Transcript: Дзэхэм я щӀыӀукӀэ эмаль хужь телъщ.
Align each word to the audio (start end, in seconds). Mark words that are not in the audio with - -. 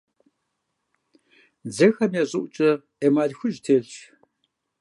Дзэхэм 1.65 2.11
я 2.21 2.23
щӀыӀукӀэ 2.29 2.69
эмаль 3.05 3.35
хужь 3.37 3.59
телъщ. 3.63 3.91